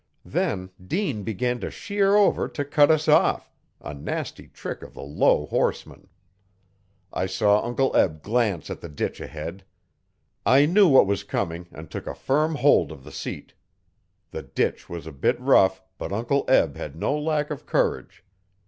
[0.25, 5.03] Then Dean began to shear over to cut us off a nasty trick of the
[5.03, 6.09] low horseman.
[7.13, 9.63] I saw Uncle Eb glance at the ditch ahead.
[10.43, 13.53] I knew what was coming and took a firm hold of the seat.
[14.31, 18.23] The ditch was a bit rough, but Uncle Eb had no lack of courage.